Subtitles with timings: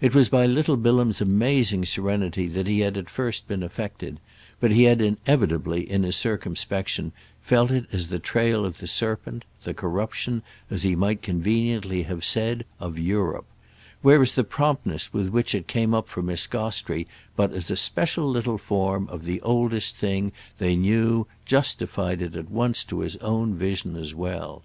[0.00, 4.18] It was by little Bilham's amazing serenity that he had at first been affected,
[4.58, 7.12] but he had inevitably, in his circumspection,
[7.42, 12.24] felt it as the trail of the serpent, the corruption, as he might conveniently have
[12.24, 13.46] said, of Europe;
[14.02, 17.06] whereas the promptness with which it came up for Miss Gostrey
[17.36, 22.50] but as a special little form of the oldest thing they knew justified it at
[22.50, 24.64] once to his own vision as well.